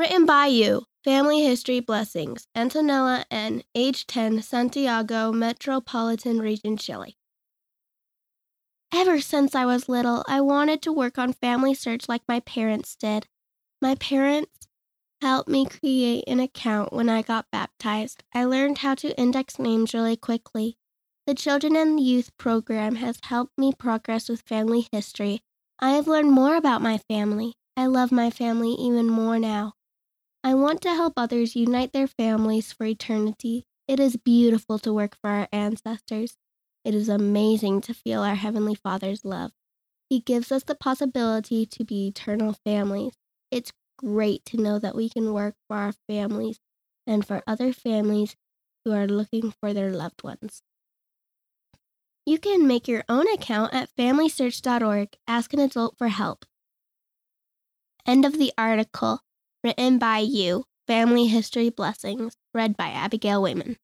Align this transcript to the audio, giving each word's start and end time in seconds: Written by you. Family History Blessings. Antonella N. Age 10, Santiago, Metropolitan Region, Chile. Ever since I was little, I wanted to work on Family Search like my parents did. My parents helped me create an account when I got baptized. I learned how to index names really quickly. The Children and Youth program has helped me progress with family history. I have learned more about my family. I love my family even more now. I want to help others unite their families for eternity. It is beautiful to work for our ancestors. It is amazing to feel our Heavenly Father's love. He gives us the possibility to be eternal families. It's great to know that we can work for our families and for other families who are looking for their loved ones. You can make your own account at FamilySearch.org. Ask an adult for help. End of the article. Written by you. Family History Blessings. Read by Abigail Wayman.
Written 0.00 0.24
by 0.24 0.46
you. 0.46 0.84
Family 1.04 1.44
History 1.44 1.78
Blessings. 1.78 2.46
Antonella 2.56 3.26
N. 3.30 3.62
Age 3.74 4.06
10, 4.06 4.40
Santiago, 4.40 5.30
Metropolitan 5.30 6.38
Region, 6.38 6.78
Chile. 6.78 7.18
Ever 8.94 9.20
since 9.20 9.54
I 9.54 9.66
was 9.66 9.90
little, 9.90 10.24
I 10.26 10.40
wanted 10.40 10.80
to 10.80 10.90
work 10.90 11.18
on 11.18 11.34
Family 11.34 11.74
Search 11.74 12.08
like 12.08 12.22
my 12.26 12.40
parents 12.40 12.96
did. 12.96 13.26
My 13.82 13.94
parents 13.94 14.68
helped 15.20 15.50
me 15.50 15.66
create 15.66 16.24
an 16.26 16.40
account 16.40 16.94
when 16.94 17.10
I 17.10 17.20
got 17.20 17.50
baptized. 17.52 18.22
I 18.34 18.46
learned 18.46 18.78
how 18.78 18.94
to 18.94 19.20
index 19.20 19.58
names 19.58 19.92
really 19.92 20.16
quickly. 20.16 20.78
The 21.26 21.34
Children 21.34 21.76
and 21.76 22.00
Youth 22.00 22.34
program 22.38 22.94
has 22.94 23.18
helped 23.24 23.58
me 23.58 23.74
progress 23.78 24.30
with 24.30 24.40
family 24.40 24.88
history. 24.90 25.42
I 25.78 25.90
have 25.90 26.08
learned 26.08 26.32
more 26.32 26.56
about 26.56 26.80
my 26.80 26.96
family. 26.96 27.52
I 27.76 27.84
love 27.84 28.10
my 28.10 28.30
family 28.30 28.70
even 28.70 29.06
more 29.06 29.38
now. 29.38 29.74
I 30.42 30.54
want 30.54 30.80
to 30.82 30.94
help 30.94 31.14
others 31.16 31.54
unite 31.54 31.92
their 31.92 32.06
families 32.06 32.72
for 32.72 32.84
eternity. 32.84 33.66
It 33.86 34.00
is 34.00 34.16
beautiful 34.16 34.78
to 34.78 34.92
work 34.92 35.16
for 35.20 35.28
our 35.28 35.48
ancestors. 35.52 36.38
It 36.84 36.94
is 36.94 37.10
amazing 37.10 37.82
to 37.82 37.94
feel 37.94 38.22
our 38.22 38.36
Heavenly 38.36 38.74
Father's 38.74 39.24
love. 39.24 39.52
He 40.08 40.20
gives 40.20 40.50
us 40.50 40.64
the 40.64 40.74
possibility 40.74 41.66
to 41.66 41.84
be 41.84 42.06
eternal 42.06 42.54
families. 42.64 43.12
It's 43.50 43.72
great 43.98 44.44
to 44.46 44.56
know 44.56 44.78
that 44.78 44.96
we 44.96 45.10
can 45.10 45.34
work 45.34 45.56
for 45.68 45.76
our 45.76 45.92
families 46.08 46.58
and 47.06 47.26
for 47.26 47.42
other 47.46 47.72
families 47.72 48.34
who 48.84 48.92
are 48.92 49.06
looking 49.06 49.52
for 49.60 49.74
their 49.74 49.92
loved 49.92 50.22
ones. 50.22 50.62
You 52.24 52.38
can 52.38 52.66
make 52.66 52.88
your 52.88 53.04
own 53.08 53.30
account 53.30 53.74
at 53.74 53.94
FamilySearch.org. 53.94 55.16
Ask 55.26 55.52
an 55.52 55.60
adult 55.60 55.98
for 55.98 56.08
help. 56.08 56.46
End 58.06 58.24
of 58.24 58.38
the 58.38 58.52
article. 58.56 59.20
Written 59.64 59.98
by 59.98 60.18
you. 60.18 60.64
Family 60.86 61.26
History 61.26 61.70
Blessings. 61.70 62.36
Read 62.52 62.76
by 62.76 62.88
Abigail 62.88 63.42
Wayman. 63.42 63.76